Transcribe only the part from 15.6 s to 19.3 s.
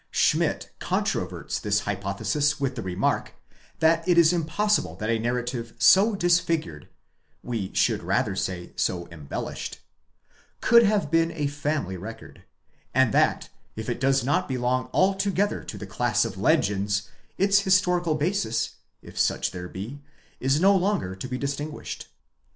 to the class of legends, its historical basis, if